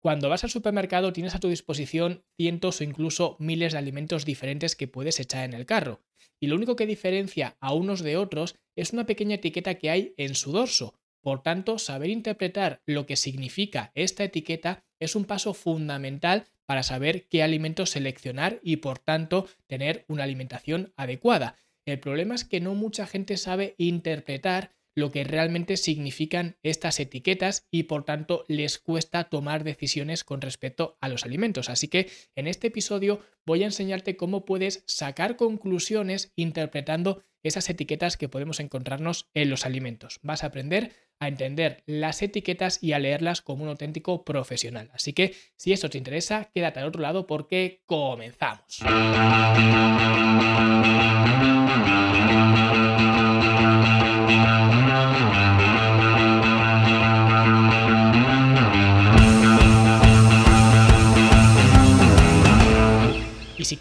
[0.00, 4.76] Cuando vas al supermercado tienes a tu disposición cientos o incluso miles de alimentos diferentes
[4.76, 6.02] que puedes echar en el carro.
[6.40, 10.14] Y lo único que diferencia a unos de otros es una pequeña etiqueta que hay
[10.16, 10.94] en su dorso.
[11.20, 17.26] Por tanto, saber interpretar lo que significa esta etiqueta es un paso fundamental para saber
[17.28, 21.56] qué alimentos seleccionar y por tanto tener una alimentación adecuada.
[21.86, 27.66] El problema es que no mucha gente sabe interpretar lo que realmente significan estas etiquetas
[27.70, 31.70] y por tanto les cuesta tomar decisiones con respecto a los alimentos.
[31.70, 38.16] Así que en este episodio voy a enseñarte cómo puedes sacar conclusiones interpretando esas etiquetas
[38.16, 40.18] que podemos encontrarnos en los alimentos.
[40.22, 44.90] Vas a aprender a entender las etiquetas y a leerlas como un auténtico profesional.
[44.92, 48.78] Así que si esto te interesa, quédate al otro lado porque comenzamos.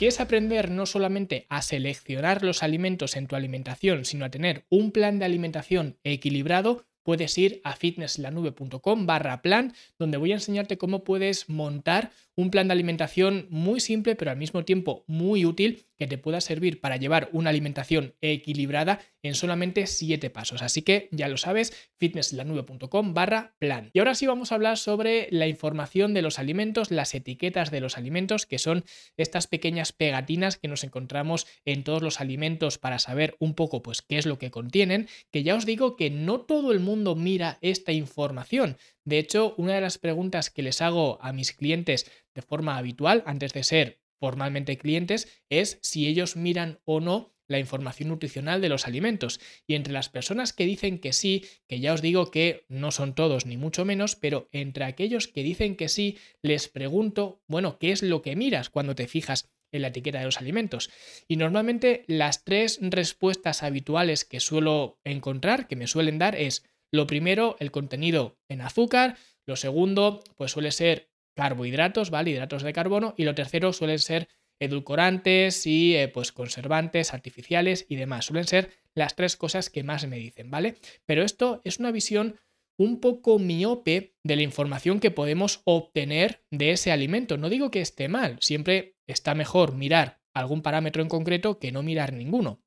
[0.08, 4.94] Quieres aprender no solamente a seleccionar los alimentos en tu alimentación, sino a tener un
[4.94, 11.04] plan de alimentación equilibrado, puedes ir a fitnesslanube.com barra plan, donde voy a enseñarte cómo
[11.04, 16.08] puedes montar un plan de alimentación muy simple, pero al mismo tiempo muy útil, que
[16.08, 20.62] te pueda servir para llevar una alimentación equilibrada en solamente 7 pasos.
[20.62, 23.90] Así que ya lo sabes, fitnesslanube.com barra plan.
[23.94, 27.82] Y ahora sí vamos a hablar sobre la información de los alimentos, las etiquetas de
[27.82, 28.86] los alimentos, que son
[29.18, 34.04] estas pequeñas pegatinas que nos encontramos en todos los alimentos para saber un poco pues
[34.04, 37.58] qué es lo que contienen, que ya os digo que no todo el mundo mira
[37.62, 38.78] esta información.
[39.04, 43.24] De hecho, una de las preguntas que les hago a mis clientes de forma habitual,
[43.26, 48.70] antes de ser formalmente clientes, es si ellos miran o no la información nutricional de
[48.70, 49.40] los alimentos.
[49.66, 53.16] Y entre las personas que dicen que sí, que ya os digo que no son
[53.16, 57.92] todos ni mucho menos, pero entre aquellos que dicen que sí, les pregunto, bueno, ¿qué
[57.92, 60.92] es lo que miras cuando te fijas en la etiqueta de los alimentos?
[61.28, 67.08] Y normalmente las tres respuestas habituales que suelo encontrar, que me suelen dar, es lo
[67.08, 69.18] primero, el contenido en azúcar.
[69.48, 72.32] Lo segundo, pues suele ser carbohidratos, ¿vale?
[72.32, 73.14] Hidratos de carbono.
[73.16, 74.28] Y lo tercero suelen ser
[74.60, 78.26] edulcorantes y eh, pues conservantes artificiales y demás.
[78.26, 80.78] Suelen ser las tres cosas que más me dicen, ¿vale?
[81.06, 82.40] Pero esto es una visión
[82.80, 87.38] un poco miope de la información que podemos obtener de ese alimento.
[87.38, 91.84] No digo que esté mal, siempre está mejor mirar algún parámetro en concreto que no
[91.84, 92.64] mirar ninguno.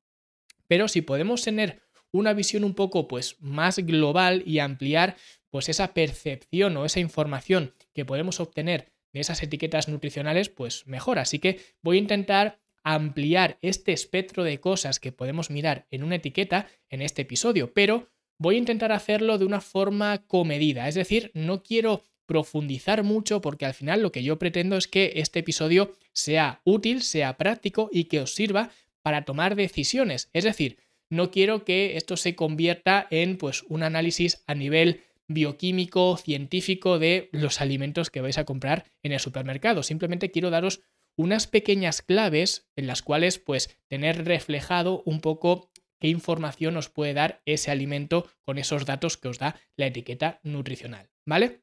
[0.67, 1.81] Pero si podemos tener
[2.13, 5.17] una visión un poco pues más global y ampliar
[5.49, 11.19] pues esa percepción o esa información que podemos obtener de esas etiquetas nutricionales, pues mejor.
[11.19, 16.15] Así que voy a intentar ampliar este espectro de cosas que podemos mirar en una
[16.15, 21.29] etiqueta en este episodio, pero voy a intentar hacerlo de una forma comedida, es decir,
[21.35, 25.95] no quiero profundizar mucho porque al final lo que yo pretendo es que este episodio
[26.13, 28.71] sea útil, sea práctico y que os sirva
[29.03, 30.77] para tomar decisiones, es decir,
[31.09, 35.01] no quiero que esto se convierta en pues un análisis a nivel
[35.33, 39.83] bioquímico, científico de los alimentos que vais a comprar en el supermercado.
[39.83, 40.81] Simplemente quiero daros
[41.17, 47.13] unas pequeñas claves en las cuales pues tener reflejado un poco qué información os puede
[47.13, 51.61] dar ese alimento con esos datos que os da la etiqueta nutricional, ¿vale?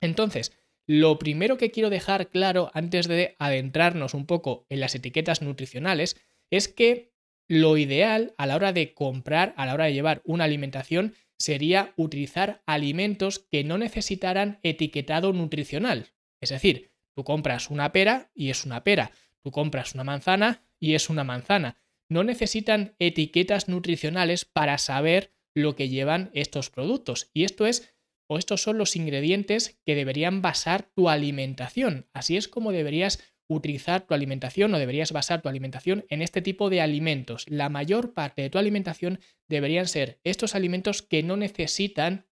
[0.00, 0.52] Entonces,
[0.86, 6.16] lo primero que quiero dejar claro antes de adentrarnos un poco en las etiquetas nutricionales
[6.50, 7.09] es que
[7.50, 11.92] lo ideal a la hora de comprar, a la hora de llevar una alimentación, sería
[11.96, 16.12] utilizar alimentos que no necesitaran etiquetado nutricional.
[16.40, 19.10] Es decir, tú compras una pera y es una pera,
[19.42, 21.76] tú compras una manzana y es una manzana.
[22.08, 27.30] No necesitan etiquetas nutricionales para saber lo que llevan estos productos.
[27.34, 27.92] Y esto es,
[28.28, 32.06] o estos son los ingredientes que deberían basar tu alimentación.
[32.12, 36.70] Así es como deberías utilizar tu alimentación o deberías basar tu alimentación en este tipo
[36.70, 37.44] de alimentos.
[37.48, 42.26] La mayor parte de tu alimentación deberían ser estos alimentos que no necesitan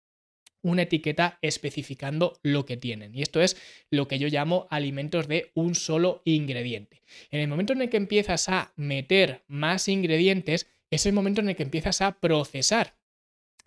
[0.61, 3.15] una etiqueta especificando lo que tienen.
[3.15, 3.57] Y esto es
[3.89, 7.01] lo que yo llamo alimentos de un solo ingrediente.
[7.31, 11.49] En el momento en el que empiezas a meter más ingredientes, es el momento en
[11.49, 12.97] el que empiezas a procesar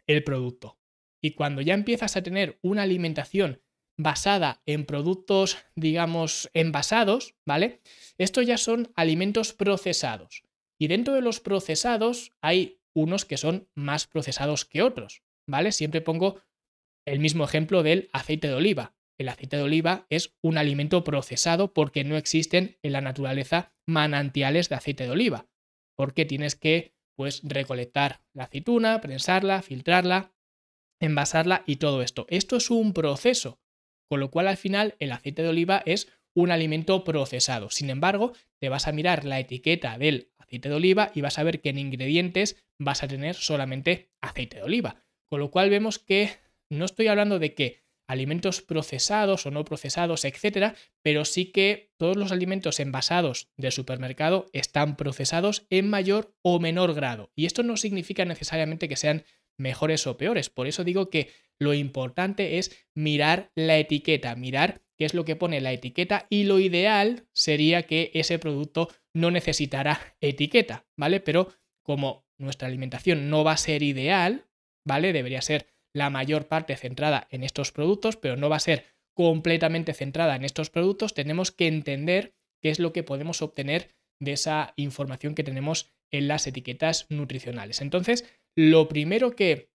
[0.07, 0.79] el producto.
[1.21, 3.61] Y cuando ya empiezas a tener una alimentación
[4.03, 7.81] basada en productos, digamos, envasados, ¿vale?
[8.19, 10.43] Estos ya son alimentos procesados.
[10.79, 15.73] Y dentro de los procesados hay unos que son más procesados que otros, ¿vale?
[15.73, 16.41] Siempre pongo
[17.07, 18.95] el mismo ejemplo del aceite de oliva.
[19.19, 24.71] El aceite de oliva es un alimento procesado porque no existen en la naturaleza manantiales
[24.71, 25.47] de aceite de oliva,
[25.95, 30.33] porque tienes que pues recolectar la aceituna, prensarla, filtrarla,
[31.01, 32.25] envasarla y todo esto.
[32.31, 33.61] Esto es un proceso
[34.11, 37.71] con lo cual al final el aceite de oliva es un alimento procesado.
[37.71, 41.45] Sin embargo, te vas a mirar la etiqueta del aceite de oliva y vas a
[41.45, 44.97] ver que en ingredientes vas a tener solamente aceite de oliva.
[45.29, 46.31] Con lo cual vemos que
[46.69, 52.17] no estoy hablando de que alimentos procesados o no procesados, etcétera, pero sí que todos
[52.17, 57.31] los alimentos envasados del supermercado están procesados en mayor o menor grado.
[57.37, 59.23] Y esto no significa necesariamente que sean
[59.61, 60.51] mejores o peores.
[60.51, 65.37] Por eso digo que lo importante es mirar la etiqueta, mirar qué es lo que
[65.37, 71.21] pone la etiqueta y lo ideal sería que ese producto no necesitara etiqueta, ¿vale?
[71.21, 71.53] Pero
[71.83, 74.47] como nuestra alimentación no va a ser ideal,
[74.87, 75.13] ¿vale?
[75.13, 79.93] Debería ser la mayor parte centrada en estos productos, pero no va a ser completamente
[79.93, 84.73] centrada en estos productos, tenemos que entender qué es lo que podemos obtener de esa
[84.77, 87.81] información que tenemos en las etiquetas nutricionales.
[87.81, 88.25] Entonces,
[88.57, 89.71] lo primero que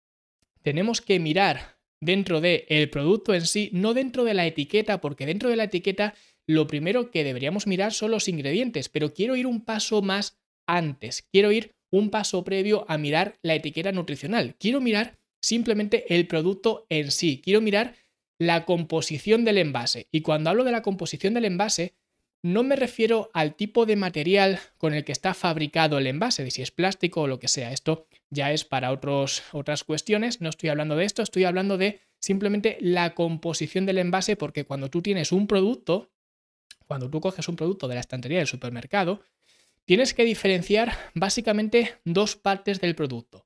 [0.61, 5.25] tenemos que mirar dentro del el producto en sí, no dentro de la etiqueta, porque
[5.25, 6.15] dentro de la etiqueta
[6.47, 11.21] lo primero que deberíamos mirar son los ingredientes, pero quiero ir un paso más antes,
[11.31, 16.85] quiero ir un paso previo a mirar la etiqueta nutricional, quiero mirar simplemente el producto
[16.89, 17.95] en sí, quiero mirar
[18.39, 20.07] la composición del envase.
[20.11, 21.93] Y cuando hablo de la composición del envase,
[22.43, 26.51] no me refiero al tipo de material con el que está fabricado el envase, de
[26.51, 27.71] si es plástico o lo que sea.
[27.71, 30.41] Esto ya es para otros, otras cuestiones.
[30.41, 34.89] No estoy hablando de esto, estoy hablando de simplemente la composición del envase, porque cuando
[34.89, 36.09] tú tienes un producto,
[36.87, 39.21] cuando tú coges un producto de la estantería del supermercado,
[39.85, 43.45] tienes que diferenciar básicamente dos partes del producto.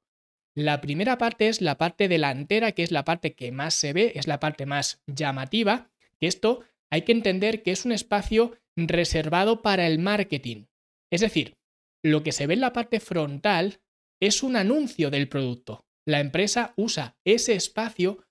[0.54, 4.14] La primera parte es la parte delantera, que es la parte que más se ve,
[4.16, 9.62] es la parte más llamativa, que esto hay que entender que es un espacio reservado
[9.62, 10.66] para el marketing.
[11.12, 11.56] Es decir,
[12.04, 13.80] lo que se ve en la parte frontal
[14.22, 15.86] es un anuncio del producto.
[16.08, 18.26] La empresa usa ese espacio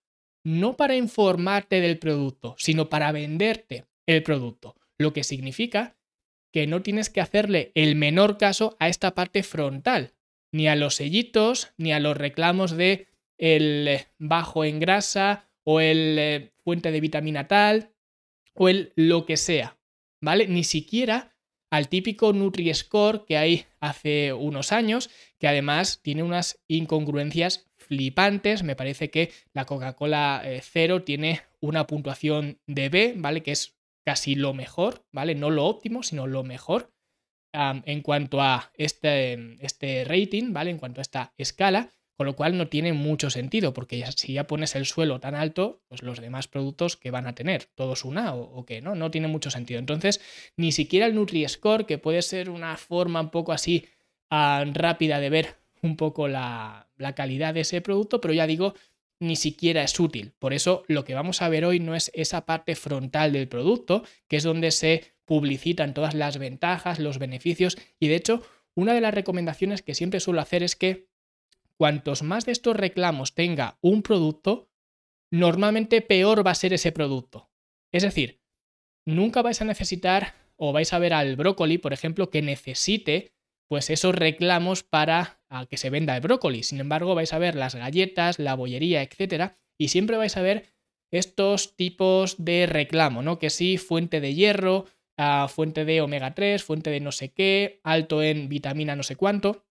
[0.45, 5.97] no para informarte del producto, sino para venderte el producto, lo que significa
[6.53, 10.15] que no tienes que hacerle el menor caso a esta parte frontal,
[10.53, 13.09] ni a los sellitos, ni a los reclamos de
[13.39, 17.94] el bajo en grasa o el eh, fuente de vitamina tal
[18.55, 19.79] o el lo que sea.
[20.25, 20.49] ¿vale?
[20.49, 21.37] Ni siquiera
[21.71, 28.63] al típico Nutri-Score que hay hace unos años, que además tiene unas incongruencias flipantes.
[28.63, 33.43] Me parece que la Coca-Cola eh, Cero tiene una puntuación de B, ¿vale?
[33.43, 35.35] Que es casi lo mejor, ¿vale?
[35.35, 36.91] No lo óptimo, sino lo mejor
[37.53, 40.71] en cuanto a este, este rating, ¿vale?
[40.71, 41.89] En cuanto a esta escala.
[42.17, 45.83] Con lo cual no tiene mucho sentido, porque si ya pones el suelo tan alto,
[45.89, 48.95] pues los demás productos que van a tener, todos una o, qué, ¿no?
[48.95, 49.81] No tiene mucho sentido.
[49.81, 50.21] Entonces,
[50.57, 53.87] ni siquiera el Nutri-Score, que puede ser una forma un poco así
[54.31, 58.75] ah, rápida de ver un poco la, la calidad de ese producto, pero ya digo,
[59.21, 60.33] ni siquiera es útil.
[60.39, 64.05] Por eso lo que vamos a ver hoy no es esa parte frontal del producto,
[64.29, 68.43] que es donde se publicitan todas las ventajas, los beneficios, y de hecho,
[68.75, 71.09] una de las recomendaciones que siempre suelo hacer es que
[71.79, 74.71] cuantos más de estos reclamos tenga un producto,
[75.31, 77.51] normalmente peor va a ser ese producto.
[77.93, 78.41] Es decir,
[79.07, 83.35] nunca vais a necesitar o vais a ver al brócoli, por ejemplo, que necesite
[83.69, 85.41] pues esos reclamos para
[85.71, 86.63] que se venda el brócoli.
[86.63, 90.75] Sin embargo, vais a ver las galletas, la bollería, etcétera, y siempre vais a ver
[91.11, 93.39] estos tipos de reclamo, ¿no?
[93.39, 94.87] Que sí, fuente de hierro,
[95.17, 99.17] ah, fuente de omega 3, fuente de no sé qué, alto en vitamina no sé
[99.17, 99.65] cuánto.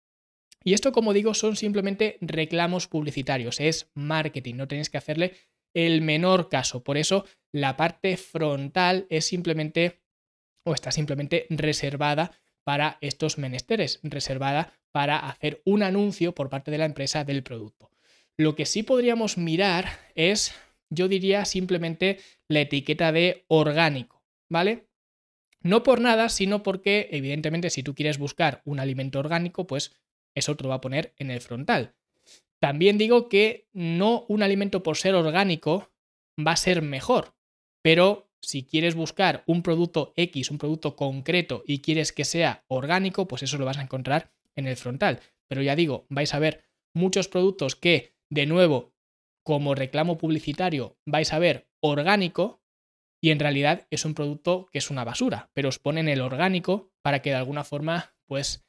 [0.63, 5.33] Y esto, como digo, son simplemente reclamos publicitarios, es marketing, no tenéis que hacerle
[5.73, 6.83] el menor caso.
[6.83, 10.01] Por eso la parte frontal es simplemente
[10.65, 12.31] o está simplemente reservada
[12.63, 17.91] para estos menesteres, reservada para hacer un anuncio por parte de la empresa del producto.
[18.37, 20.55] Lo que sí podríamos mirar es,
[20.89, 24.87] yo diría simplemente la etiqueta de orgánico, ¿vale?
[25.61, 29.93] No por nada, sino porque evidentemente si tú quieres buscar un alimento orgánico, pues
[30.35, 31.95] eso te lo va a poner en el frontal.
[32.59, 35.91] También digo que no un alimento por ser orgánico
[36.39, 37.35] va a ser mejor,
[37.81, 43.27] pero si quieres buscar un producto X, un producto concreto y quieres que sea orgánico,
[43.27, 45.19] pues eso lo vas a encontrar en el frontal.
[45.47, 48.93] Pero ya digo, vais a ver muchos productos que, de nuevo,
[49.43, 52.61] como reclamo publicitario, vais a ver orgánico
[53.21, 56.91] y en realidad es un producto que es una basura, pero os ponen el orgánico
[57.01, 58.65] para que de alguna forma, pues,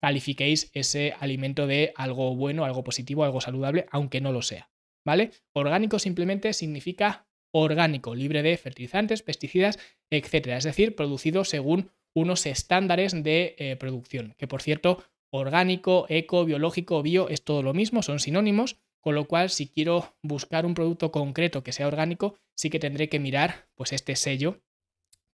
[0.00, 4.70] califiquéis ese alimento de algo bueno, algo positivo, algo saludable, aunque no lo sea.
[5.04, 5.30] ¿Vale?
[5.52, 9.78] Orgánico simplemente significa orgánico, libre de fertilizantes, pesticidas,
[10.10, 10.56] etcétera.
[10.56, 14.34] Es decir, producido según unos estándares de eh, producción.
[14.36, 19.26] Que por cierto, orgánico, eco, biológico, bio es todo lo mismo, son sinónimos, con lo
[19.26, 23.68] cual si quiero buscar un producto concreto que sea orgánico, sí que tendré que mirar
[23.74, 24.60] pues este sello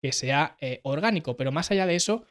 [0.02, 2.26] que sea eh, orgánico, pero más allá de eso,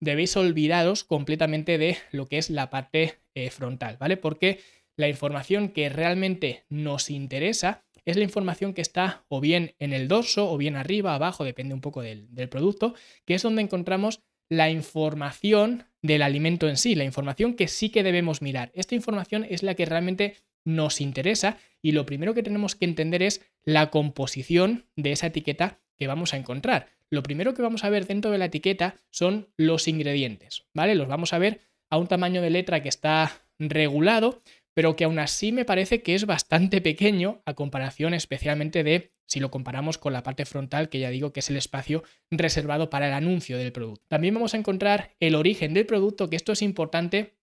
[0.00, 4.16] debéis olvidaros completamente de lo que es la parte eh, frontal, ¿vale?
[4.16, 4.60] Porque
[4.96, 10.08] la información que realmente nos interesa es la información que está o bien en el
[10.08, 14.20] dorso o bien arriba, abajo, depende un poco del, del producto, que es donde encontramos
[14.48, 18.72] la información del alimento en sí, la información que sí que debemos mirar.
[18.74, 23.22] Esta información es la que realmente nos interesa y lo primero que tenemos que entender
[23.22, 27.90] es la composición de esa etiqueta que vamos a encontrar lo primero que vamos a
[27.90, 30.94] ver dentro de la etiqueta son los ingredientes, ¿vale?
[30.94, 34.42] Los vamos a ver a un tamaño de letra que está regulado,
[34.74, 39.38] pero que aún así me parece que es bastante pequeño a comparación especialmente de si
[39.38, 43.08] lo comparamos con la parte frontal, que ya digo que es el espacio reservado para
[43.08, 44.04] el anuncio del producto.
[44.08, 47.36] También vamos a encontrar el origen del producto, que esto es importante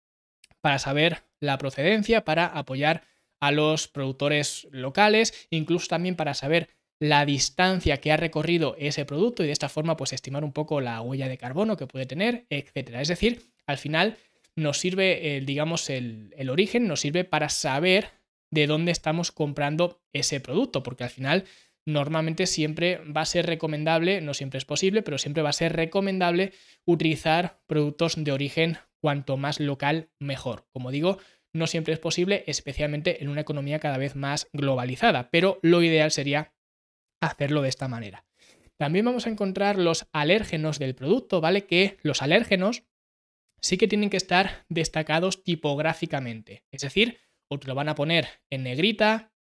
[0.61, 3.03] para saber la procedencia, para apoyar
[3.39, 9.43] a los productores locales, incluso también para saber la distancia que ha recorrido ese producto
[9.43, 12.45] y de esta forma pues estimar un poco la huella de carbono que puede tener,
[12.49, 13.01] etcétera.
[13.01, 14.17] Es decir, al final
[14.55, 18.09] nos sirve, digamos, el, el origen nos sirve para saber
[18.51, 21.45] de dónde estamos comprando ese producto, porque al final
[21.85, 25.73] normalmente siempre va a ser recomendable, no siempre es posible, pero siempre va a ser
[25.73, 26.53] recomendable
[26.85, 30.65] utilizar productos de origen cuanto más local mejor.
[30.71, 31.19] Como digo,
[31.53, 36.11] no siempre es posible, especialmente en una economía cada vez más globalizada, pero lo ideal
[36.11, 36.53] sería
[37.21, 38.25] hacerlo de esta manera.
[38.77, 41.65] También vamos a encontrar los alérgenos del producto, ¿vale?
[41.65, 42.83] Que los alérgenos
[43.59, 46.63] sí que tienen que estar destacados tipográficamente.
[46.71, 47.19] Es decir,
[47.49, 49.33] o te lo van a poner en negrita,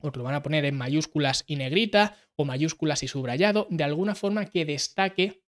[0.00, 3.84] o te lo van a poner en mayúsculas y negrita, o mayúsculas y subrayado, de
[3.84, 5.44] alguna forma que destaque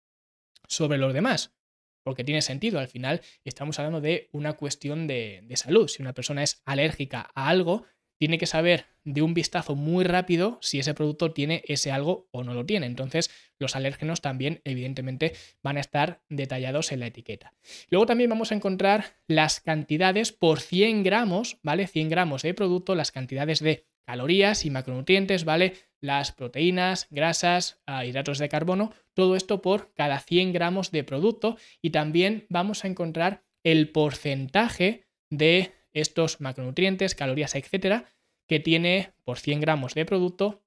[0.66, 1.54] sobre los demás.
[2.02, 5.88] Porque tiene sentido, al final estamos hablando de una cuestión de, de salud.
[5.88, 7.84] Si una persona es alérgica a algo,
[8.18, 12.44] tiene que saber de un vistazo muy rápido si ese producto tiene ese algo o
[12.44, 12.86] no lo tiene.
[12.86, 17.54] Entonces, los alérgenos también, evidentemente, van a estar detallados en la etiqueta.
[17.88, 21.86] Luego también vamos a encontrar las cantidades por 100 gramos, ¿vale?
[21.86, 25.74] 100 gramos de producto, las cantidades de calorías y macronutrientes, ¿vale?
[26.00, 31.56] Las proteínas, grasas, ah, hidratos de carbono, todo esto por cada 100 gramos de producto
[31.82, 38.06] y también vamos a encontrar el porcentaje de estos macronutrientes, calorías, etcétera,
[38.46, 40.62] que tiene por 100 gramos de producto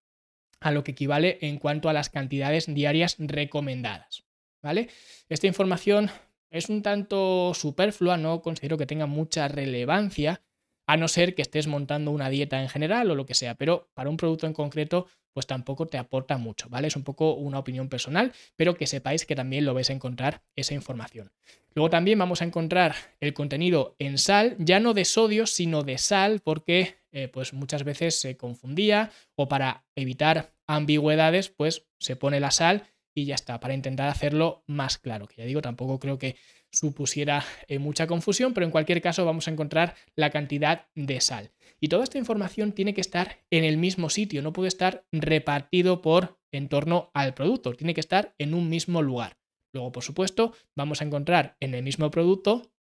[0.60, 4.24] a lo que equivale en cuanto a las cantidades diarias recomendadas.
[4.62, 4.90] ¿Vale?
[5.28, 6.12] Esta información
[6.52, 10.42] es un tanto superflua, no considero que tenga mucha relevancia,
[10.92, 13.90] a no ser que estés montando una dieta en general o lo que sea, pero
[13.94, 16.90] para un producto en concreto pues tampoco te aporta mucho, ¿vale?
[16.90, 20.42] Es un poco una opinión personal, pero que sepáis que también lo vais a encontrar
[20.54, 21.32] esa información.
[21.74, 25.98] Luego también vamos a encontrar el contenido en sal, ya no de sodio, sino de
[25.98, 32.42] sal, porque eh, pues muchas veces se confundía o para evitar ambigüedades, pues se pone
[32.42, 32.84] la sal
[33.16, 36.36] y ya está, para intentar hacerlo más claro, que ya digo, tampoco creo que
[36.72, 41.52] supusiera eh, mucha confusión, pero en cualquier caso vamos a encontrar la cantidad de sal.
[41.80, 46.02] Y toda esta información tiene que estar en el mismo sitio, no puede estar repartido
[46.02, 49.38] por en torno al producto, tiene que estar en un mismo lugar.
[49.74, 52.72] Luego, por supuesto, vamos a encontrar en el mismo producto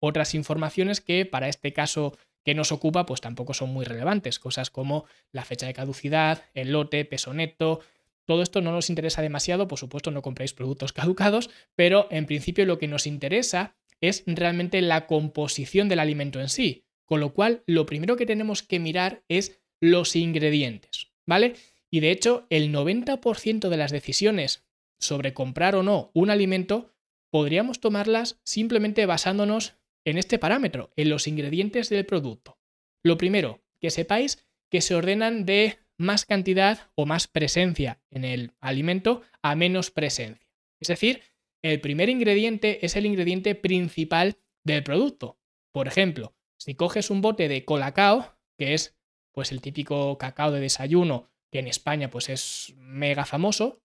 [0.00, 4.38] otras informaciones que para este caso que nos ocupa, pues tampoco son muy relevantes.
[4.38, 7.80] Cosas como la fecha de caducidad, el lote, peso neto.
[8.26, 12.64] Todo esto no nos interesa demasiado, por supuesto no compréis productos caducados, pero en principio
[12.66, 16.84] lo que nos interesa es realmente la composición del alimento en sí.
[17.04, 21.54] Con lo cual, lo primero que tenemos que mirar es los ingredientes, ¿vale?
[21.90, 24.64] Y de hecho, el 90% de las decisiones
[24.98, 26.94] sobre comprar o no un alimento
[27.30, 32.58] podríamos tomarlas simplemente basándonos en este parámetro, en los ingredientes del producto.
[33.02, 38.52] Lo primero, que sepáis que se ordenan de más cantidad o más presencia en el
[38.60, 40.48] alimento a menos presencia.
[40.80, 41.22] Es decir,
[41.62, 45.38] el primer ingrediente es el ingrediente principal del producto.
[45.72, 48.96] Por ejemplo, si coges un bote de colacao, que es
[49.32, 53.82] pues el típico cacao de desayuno que en España pues es mega famoso,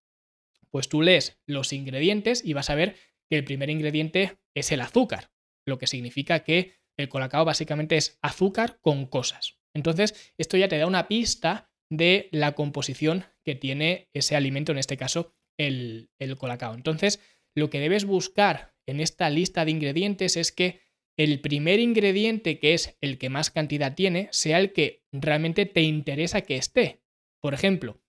[0.72, 2.96] pues tú lees los ingredientes y vas a ver
[3.30, 5.32] que el primer ingrediente es el azúcar,
[5.66, 9.58] lo que significa que el colacao básicamente es azúcar con cosas.
[9.74, 14.78] Entonces, esto ya te da una pista de la composición que tiene ese alimento, en
[14.78, 16.74] este caso el, el colacao.
[16.74, 17.20] Entonces,
[17.56, 20.82] lo que debes buscar en esta lista de ingredientes es que
[21.18, 25.82] el primer ingrediente, que es el que más cantidad tiene, sea el que realmente te
[25.82, 27.02] interesa que esté.
[27.42, 28.02] Por ejemplo,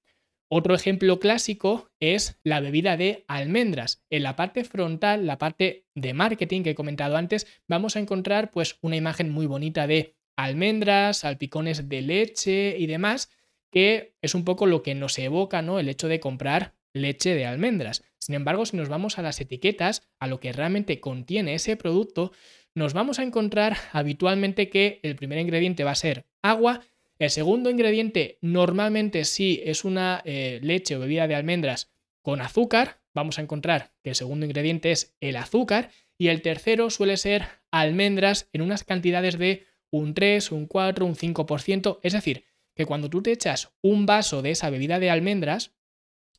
[0.52, 4.04] otro ejemplo clásico es la bebida de almendras.
[4.10, 8.50] En la parte frontal, la parte de marketing que he comentado antes, vamos a encontrar
[8.50, 13.30] pues una imagen muy bonita de almendras, salpicones de leche y demás,
[13.70, 15.78] que es un poco lo que nos evoca ¿no?
[15.78, 18.02] el hecho de comprar leche de almendras.
[18.18, 22.32] Sin embargo, si nos vamos a las etiquetas, a lo que realmente contiene ese producto,
[22.74, 26.80] nos vamos a encontrar habitualmente que el primer ingrediente va a ser agua,
[27.18, 33.02] el segundo ingrediente normalmente sí es una eh, leche o bebida de almendras con azúcar,
[33.14, 37.46] vamos a encontrar que el segundo ingrediente es el azúcar y el tercero suele ser
[37.70, 42.44] almendras en unas cantidades de un 3, un 4, un 5%, es decir,
[42.80, 45.74] que cuando tú te echas un vaso de esa bebida de almendras,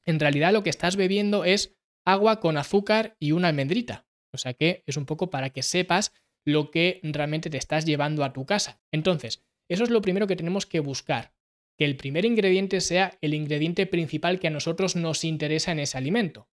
[0.05, 4.07] en realidad lo que estás bebiendo es agua con azúcar y una almendrita.
[4.33, 8.23] O sea que es un poco para que sepas lo que realmente te estás llevando
[8.23, 8.81] a tu casa.
[8.91, 11.35] Entonces, eso es lo primero que tenemos que buscar,
[11.77, 15.99] que el primer ingrediente sea el ingrediente principal que a nosotros nos interesa en ese
[15.99, 16.49] alimento.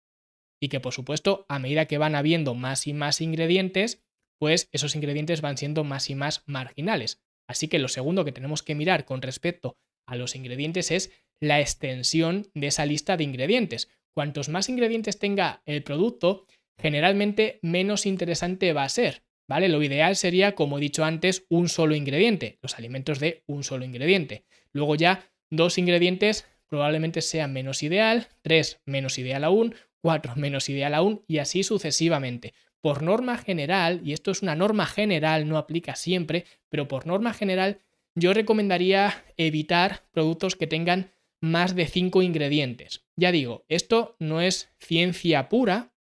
[0.61, 4.05] Y que por supuesto, a medida que van habiendo más y más ingredientes,
[4.41, 7.23] pues esos ingredientes van siendo más y más marginales.
[7.49, 9.77] Así que lo segundo que tenemos que mirar con respecto
[10.07, 13.89] a los ingredientes es la extensión de esa lista de ingredientes.
[14.15, 16.47] Cuantos más ingredientes tenga el producto,
[16.79, 19.23] generalmente menos interesante va a ser.
[19.49, 19.69] ¿Vale?
[19.69, 23.85] Lo ideal sería, como he dicho antes, un solo ingrediente, los alimentos de un solo
[23.85, 24.45] ingrediente.
[24.73, 30.95] Luego ya dos ingredientes probablemente sea menos ideal, tres menos ideal aún, cuatro menos ideal
[30.95, 32.55] aún y así sucesivamente.
[32.81, 37.33] Por norma general, y esto es una norma general, no aplica siempre, pero por norma
[37.33, 37.81] general
[38.15, 43.05] yo recomendaría evitar productos que tengan más de cinco ingredientes.
[43.17, 45.93] Ya digo, esto no es ciencia pura,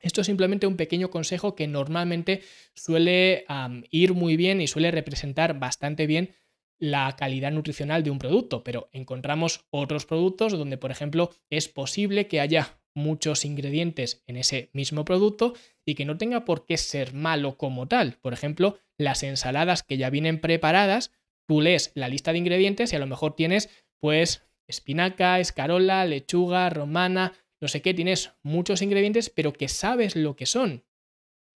[0.00, 2.42] esto es simplemente un pequeño consejo que normalmente
[2.74, 3.46] suele
[3.90, 6.34] ir muy bien y suele representar bastante bien
[6.78, 12.26] la calidad nutricional de un producto, pero encontramos otros productos donde, por ejemplo, es posible
[12.28, 17.14] que haya muchos ingredientes en ese mismo producto y que no tenga por qué ser
[17.14, 18.18] malo como tal.
[18.20, 21.12] Por ejemplo, las ensaladas que ya vienen preparadas,
[21.46, 26.68] tú lees la lista de ingredientes y a lo mejor tienes pues espinaca, escarola, lechuga,
[26.70, 30.84] romana, no sé qué, tienes muchos ingredientes, pero que sabes lo que son,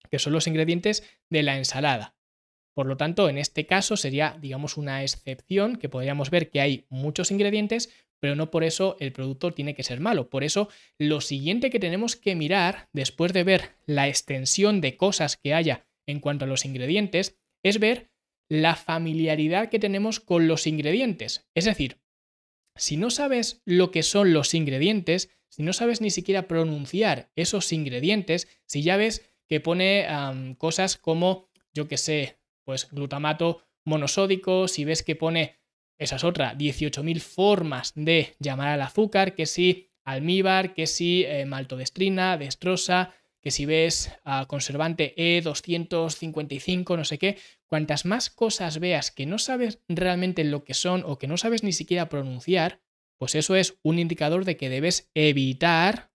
[0.09, 2.15] que son los ingredientes de la ensalada.
[2.75, 6.85] Por lo tanto, en este caso sería, digamos, una excepción que podríamos ver que hay
[6.89, 10.29] muchos ingredientes, pero no por eso el producto tiene que ser malo.
[10.29, 15.37] Por eso, lo siguiente que tenemos que mirar, después de ver la extensión de cosas
[15.37, 18.11] que haya en cuanto a los ingredientes, es ver
[18.49, 21.47] la familiaridad que tenemos con los ingredientes.
[21.53, 21.99] Es decir,
[22.75, 27.71] si no sabes lo que son los ingredientes, si no sabes ni siquiera pronunciar esos
[27.73, 30.07] ingredientes, si ya ves que pone
[30.57, 35.58] cosas como, yo que sé, pues glutamato monosódico, si ves que pone,
[35.99, 41.45] esa es otra, 18.000 formas de llamar al azúcar, que si almíbar, que si eh,
[41.45, 44.11] maltodestrina, destrosa, que si ves
[44.47, 50.73] conservante E255, no sé qué, cuantas más cosas veas que no sabes realmente lo que
[50.73, 52.81] son o que no sabes ni siquiera pronunciar,
[53.17, 56.11] pues eso es un indicador de que debes evitar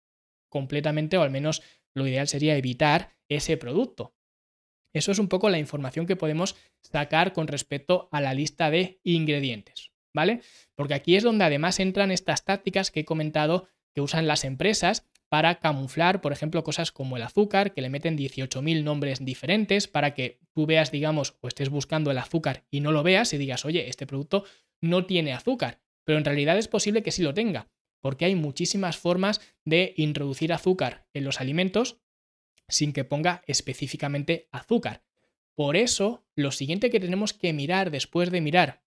[0.50, 1.62] completamente, o al menos
[1.94, 4.13] lo ideal sería evitar ese producto.
[4.94, 9.00] Eso es un poco la información que podemos sacar con respecto a la lista de
[9.02, 10.40] ingredientes, ¿vale?
[10.76, 15.06] Porque aquí es donde además entran estas tácticas que he comentado que usan las empresas
[15.28, 20.14] para camuflar, por ejemplo, cosas como el azúcar, que le meten 18.000 nombres diferentes para
[20.14, 23.64] que tú veas, digamos, o estés buscando el azúcar y no lo veas y digas,
[23.64, 24.44] oye, este producto
[24.80, 27.68] no tiene azúcar, pero en realidad es posible que sí lo tenga,
[28.00, 32.03] porque hay muchísimas formas de introducir azúcar en los alimentos
[32.68, 35.02] sin que ponga específicamente azúcar.
[35.54, 38.82] Por eso, lo siguiente que tenemos que mirar después de mirar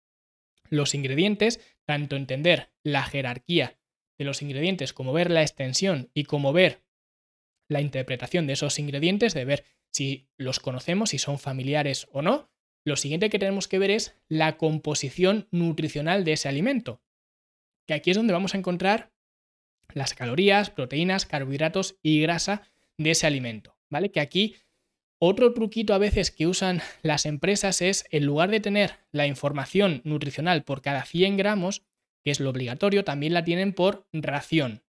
[0.68, 3.78] los ingredientes, tanto entender la jerarquía
[4.18, 6.82] de los ingredientes, como ver la extensión y como ver
[7.68, 12.50] la interpretación de esos ingredientes, de ver si los conocemos, si son familiares o no,
[12.84, 17.02] lo siguiente que tenemos que ver es la composición nutricional de ese alimento.
[17.86, 19.12] Que aquí es donde vamos a encontrar
[19.92, 23.76] las calorías, proteínas, carbohidratos y grasa de ese alimento.
[23.88, 24.10] ¿Vale?
[24.10, 24.56] Que aquí
[25.18, 30.02] otro truquito a veces que usan las empresas es, en lugar de tener la información
[30.04, 31.82] nutricional por cada 100 gramos,
[32.22, 34.82] que es lo obligatorio, también la tienen por ración.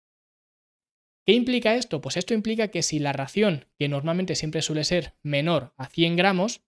[1.26, 2.00] ¿Qué implica esto?
[2.00, 6.16] Pues esto implica que si la ración, que normalmente siempre suele ser menor a 100
[6.16, 6.62] gramos,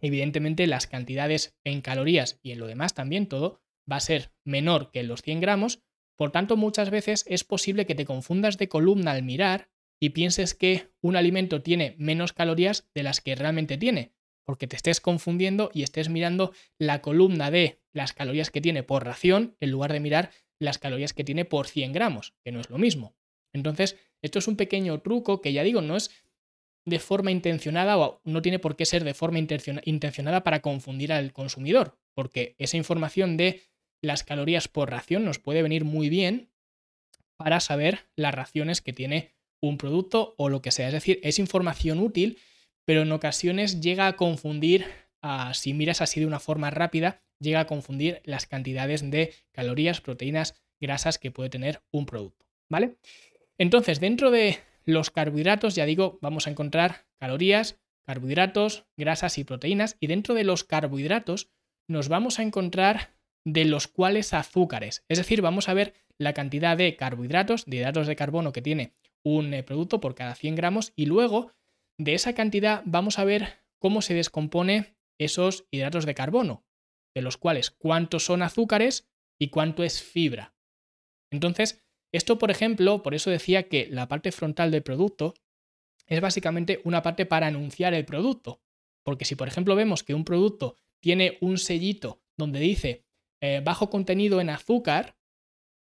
[0.00, 4.90] evidentemente las cantidades en calorías y en lo demás también todo va a ser menor
[4.90, 5.82] que los 100 gramos,
[6.16, 9.68] por tanto muchas veces es posible que te confundas de columna al mirar
[10.02, 14.10] y pienses que un alimento tiene menos calorías de las que realmente tiene,
[14.44, 19.04] porque te estés confundiendo y estés mirando la columna de las calorías que tiene por
[19.04, 22.68] ración en lugar de mirar las calorías que tiene por 100 gramos, que no es
[22.68, 23.14] lo mismo.
[23.54, 26.10] Entonces, esto es un pequeño truco que ya digo, no es
[26.84, 31.32] de forma intencionada o no tiene por qué ser de forma intencionada para confundir al
[31.32, 33.62] consumidor, porque esa información de
[34.02, 36.50] las calorías por ración nos puede venir muy bien
[37.36, 40.88] para saber las raciones que tiene un producto o lo que sea.
[40.88, 42.38] Es decir, es información útil,
[42.84, 44.86] pero en ocasiones llega a confundir,
[45.54, 50.60] si miras así de una forma rápida, llega a confundir las cantidades de calorías, proteínas,
[50.80, 52.44] grasas que puede tener un producto.
[52.68, 52.96] ¿Vale?
[53.56, 59.96] Entonces, dentro de los carbohidratos, ya digo, vamos a encontrar calorías, carbohidratos, grasas y proteínas.
[60.00, 61.50] Y dentro de los carbohidratos
[61.86, 65.04] nos vamos a encontrar de los cuales azúcares.
[65.08, 68.94] Es decir, vamos a ver la cantidad de carbohidratos, de hidratos de carbono que tiene
[69.24, 71.52] un eh, producto por cada 100 gramos y luego
[71.98, 76.64] de esa cantidad vamos a ver cómo se descompone esos hidratos de carbono,
[77.14, 79.08] de los cuales cuántos son azúcares
[79.38, 80.54] y cuánto es fibra.
[81.30, 81.82] Entonces,
[82.12, 85.34] esto, por ejemplo, por eso decía que la parte frontal del producto
[86.06, 88.60] es básicamente una parte para anunciar el producto.
[89.04, 93.04] Porque si, por ejemplo, vemos que un producto tiene un sellito donde dice
[93.40, 95.16] eh, bajo contenido en azúcar,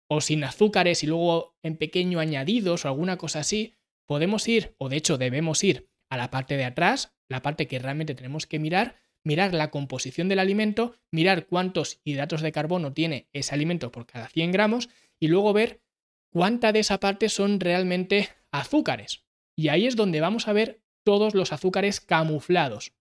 [0.09, 4.89] o sin azúcares y luego en pequeño añadidos o alguna cosa así, podemos ir, o
[4.89, 8.57] de hecho debemos ir, a la parte de atrás, la parte que realmente tenemos que
[8.57, 14.07] mirar, mirar la composición del alimento, mirar cuántos hidratos de carbono tiene ese alimento por
[14.07, 15.83] cada 100 gramos y luego ver
[16.31, 19.25] cuánta de esa parte son realmente azúcares.
[19.55, 22.93] Y ahí es donde vamos a ver todos los azúcares camuflados.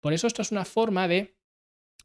[0.00, 1.36] Por eso esto es una forma de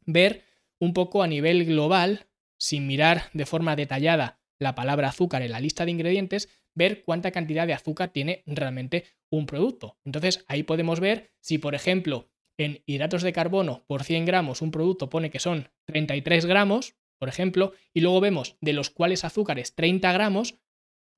[0.04, 0.44] ver
[0.80, 2.26] un poco a nivel global,
[2.58, 7.30] sin mirar de forma detallada la palabra azúcar en la lista de ingredientes, ver cuánta
[7.30, 9.98] cantidad de azúcar tiene realmente un producto.
[10.04, 14.70] Entonces ahí podemos ver si, por ejemplo, en hidratos de carbono por 100 gramos un
[14.70, 19.74] producto pone que son 33 gramos, por ejemplo, y luego vemos de los cuales azúcares
[19.74, 20.58] 30 gramos,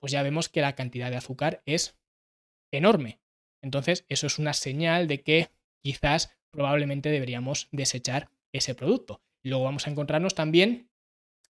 [0.01, 1.99] pues ya vemos que la cantidad de azúcar es
[2.73, 3.21] enorme.
[3.63, 5.51] Entonces eso es una señal de que
[5.83, 9.23] quizás probablemente deberíamos desechar ese producto.
[9.43, 10.90] Luego vamos a encontrarnos también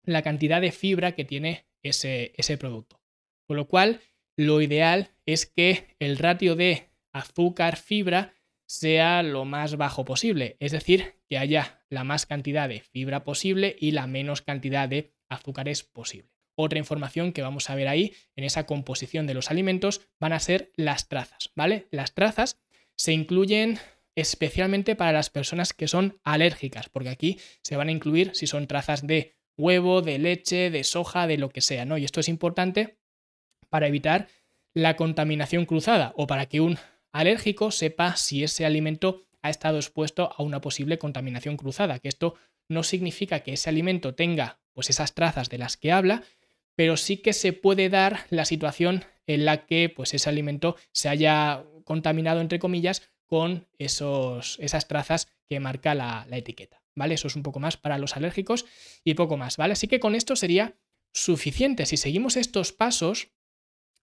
[0.05, 3.01] la cantidad de fibra que tiene ese, ese producto.
[3.47, 4.01] Con lo cual,
[4.37, 8.35] lo ideal es que el ratio de azúcar-fibra
[8.67, 13.77] sea lo más bajo posible, es decir, que haya la más cantidad de fibra posible
[13.79, 16.31] y la menos cantidad de azúcares posible.
[16.55, 20.41] Otra información que vamos a ver ahí en esa composición de los alimentos van a
[20.41, 21.89] ser las trazas, ¿vale?
[21.91, 22.61] Las trazas
[22.97, 23.79] se incluyen
[24.15, 28.67] especialmente para las personas que son alérgicas, porque aquí se van a incluir si son
[28.67, 31.99] trazas de huevo, de leche, de soja, de lo que sea, ¿no?
[31.99, 32.97] Y esto es importante
[33.69, 34.29] para evitar
[34.75, 36.79] la contaminación cruzada o para que un
[37.13, 42.35] alérgico sepa si ese alimento ha estado expuesto a una posible contaminación cruzada, que esto
[42.69, 46.23] no significa que ese alimento tenga pues esas trazas de las que habla,
[46.77, 51.09] pero sí que se puede dar la situación en la que pues ese alimento se
[51.09, 56.80] haya contaminado entre comillas con esos, esas trazas que marca la etiqueta.
[56.95, 57.15] ¿Vale?
[57.15, 58.67] Eso es un poco más para los alérgicos
[59.05, 59.73] y poco más, ¿vale?
[59.73, 60.77] Así que con esto sería
[61.13, 61.87] suficiente.
[61.87, 63.33] Si seguimos estos pasos,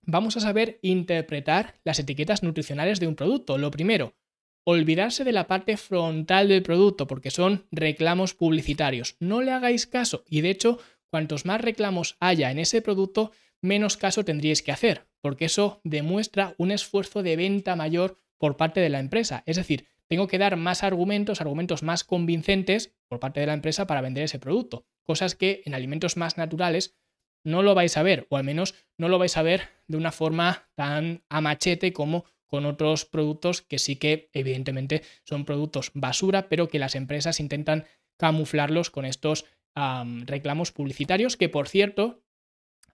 [0.01, 3.57] vamos a saber interpretar las etiquetas nutricionales de un producto.
[3.57, 4.15] Lo primero,
[4.63, 9.15] olvidarse de la parte frontal del producto porque son reclamos publicitarios.
[9.19, 13.97] No le hagáis caso y de hecho, cuantos más reclamos haya en ese producto, menos
[13.97, 18.89] caso tendríais que hacer, porque eso demuestra un esfuerzo de venta mayor por parte de
[18.89, 19.43] la empresa.
[19.45, 23.87] Es decir, tengo que dar más argumentos, argumentos más convincentes por parte de la empresa
[23.87, 24.85] para vender ese producto.
[25.03, 26.97] Cosas que en alimentos más naturales
[27.43, 30.11] no lo vais a ver, o al menos no lo vais a ver de una
[30.11, 36.49] forma tan a machete como con otros productos que sí que evidentemente son productos basura,
[36.49, 37.85] pero que las empresas intentan
[38.17, 39.45] camuflarlos con estos
[40.25, 42.23] reclamos publicitarios, que por cierto,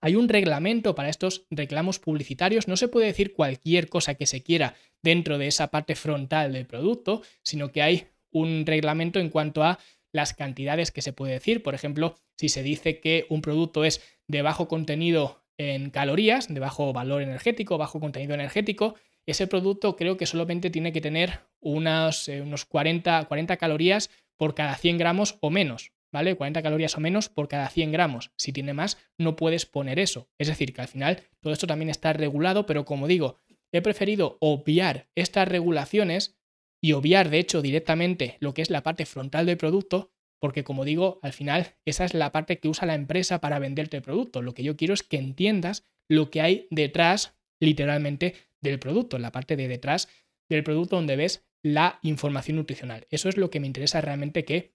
[0.04, 2.68] hay un reglamento para estos reclamos publicitarios.
[2.68, 6.66] No se puede decir cualquier cosa que se quiera dentro de esa parte frontal del
[6.66, 9.80] producto, sino que hay un reglamento en cuanto a
[10.12, 11.64] las cantidades que se puede decir.
[11.64, 16.60] Por ejemplo, si se dice que un producto es de bajo contenido en calorías, de
[16.60, 22.28] bajo valor energético, bajo contenido energético, ese producto creo que solamente tiene que tener unas,
[22.28, 25.93] eh, unos 40, 40 calorías por cada 100 gramos o menos.
[26.14, 26.36] ¿Vale?
[26.36, 28.32] 40 calorías o menos por cada 100 gramos.
[28.38, 30.30] Si tiene más, no puedes poner eso.
[30.38, 33.40] Es decir, que al final todo esto también está regulado, pero como digo,
[33.74, 36.38] he preferido obviar estas regulaciones
[36.82, 40.86] y obviar, de hecho, directamente lo que es la parte frontal del producto, porque como
[40.86, 44.42] digo, al final esa es la parte que usa la empresa para venderte el producto.
[44.42, 49.32] Lo que yo quiero es que entiendas lo que hay detrás, literalmente, del producto, la
[49.32, 50.10] parte de detrás
[50.50, 53.08] del producto donde ves la información nutricional.
[53.10, 54.74] Eso es lo que me interesa realmente que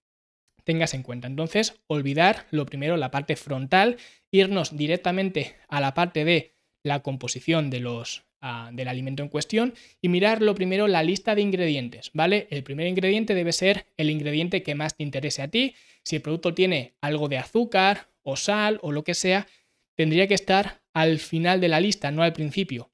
[0.68, 1.26] tengas en cuenta.
[1.26, 3.96] Entonces, olvidar lo primero la parte frontal,
[4.30, 6.52] irnos directamente a la parte de
[6.82, 11.34] la composición de los ah, del alimento en cuestión y mirar lo primero la lista
[11.34, 12.48] de ingredientes, ¿vale?
[12.50, 15.74] El primer ingrediente debe ser el ingrediente que más te interese a ti.
[16.02, 19.46] Si el producto tiene algo de azúcar o sal o lo que sea,
[19.94, 22.90] tendría que estar al final de la lista, no al principio.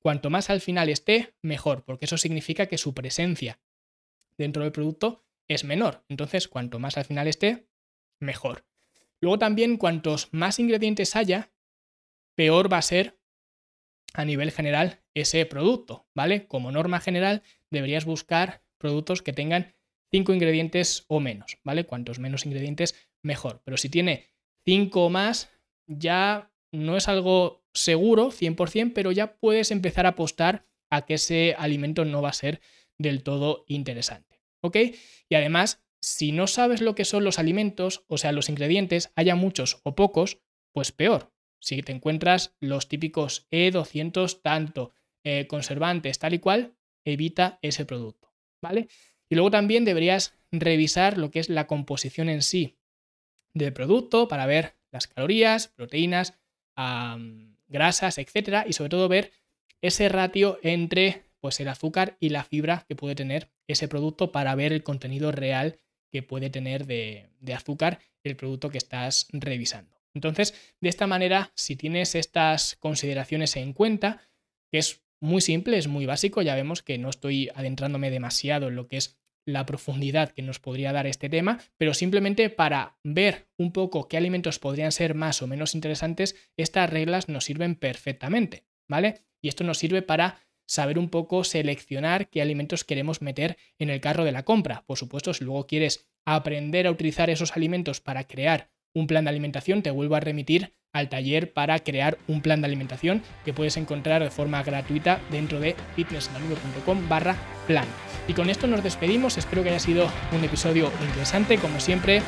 [0.00, 3.60] Cuanto más al final esté, mejor, porque eso significa que su presencia
[4.36, 6.04] dentro del producto es menor.
[6.08, 7.68] Entonces, cuanto más al final esté,
[8.20, 8.66] mejor.
[9.20, 11.52] Luego también, cuantos más ingredientes haya,
[12.34, 13.20] peor va a ser
[14.14, 16.46] a nivel general ese producto, ¿vale?
[16.46, 19.74] Como norma general, deberías buscar productos que tengan
[20.10, 21.84] 5 ingredientes o menos, ¿vale?
[21.84, 23.62] Cuantos menos ingredientes, mejor.
[23.64, 24.30] Pero si tiene
[24.64, 25.50] 5 o más,
[25.86, 31.54] ya no es algo seguro 100%, pero ya puedes empezar a apostar a que ese
[31.56, 32.60] alimento no va a ser
[32.98, 34.31] del todo interesante.
[34.62, 34.76] ¿Ok?
[35.28, 39.34] Y además, si no sabes lo que son los alimentos, o sea, los ingredientes, haya
[39.34, 40.40] muchos o pocos,
[40.72, 41.32] pues peor.
[41.60, 44.92] Si te encuentras los típicos E200 tanto,
[45.24, 48.32] eh, conservantes, tal y cual, evita ese producto.
[48.60, 48.88] ¿Vale?
[49.28, 52.78] Y luego también deberías revisar lo que es la composición en sí
[53.54, 56.34] del producto para ver las calorías, proteínas,
[57.68, 59.32] grasas, etcétera, y sobre todo ver
[59.80, 64.54] ese ratio entre pues, el azúcar y la fibra que puede tener ese producto para
[64.54, 65.78] ver el contenido real
[66.10, 69.96] que puede tener de, de azúcar el producto que estás revisando.
[70.14, 74.22] Entonces, de esta manera, si tienes estas consideraciones en cuenta,
[74.70, 78.76] que es muy simple, es muy básico, ya vemos que no estoy adentrándome demasiado en
[78.76, 83.48] lo que es la profundidad que nos podría dar este tema, pero simplemente para ver
[83.58, 88.64] un poco qué alimentos podrían ser más o menos interesantes, estas reglas nos sirven perfectamente,
[88.88, 89.22] ¿vale?
[89.42, 94.00] Y esto nos sirve para saber un poco seleccionar qué alimentos queremos meter en el
[94.00, 94.84] carro de la compra.
[94.86, 99.30] Por supuesto, si luego quieres aprender a utilizar esos alimentos para crear un plan de
[99.30, 103.76] alimentación, te vuelvo a remitir al taller para crear un plan de alimentación que puedes
[103.76, 107.86] encontrar de forma gratuita dentro de fitnesslanube.com barra plan.
[108.28, 112.20] Y con esto nos despedimos, espero que haya sido un episodio interesante, como siempre,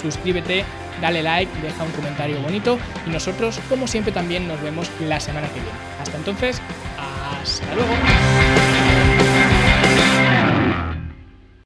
[0.00, 0.64] suscríbete,
[1.00, 5.48] dale like, deja un comentario bonito y nosotros, como siempre, también nos vemos la semana
[5.48, 5.70] que viene.
[6.00, 6.62] Hasta entonces,
[7.42, 8.91] hasta.